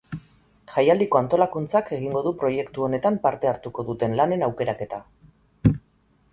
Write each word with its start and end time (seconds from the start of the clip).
Jaialdiko 0.75 1.19
antolakuntzat 1.19 1.91
egingo 1.99 2.23
du 2.29 2.33
proiektu 2.41 2.87
honetan 2.89 3.21
parte 3.29 3.53
hartuko 3.53 3.87
duten 3.93 4.19
lanen 4.21 4.47
aukeraketa. 4.51 5.05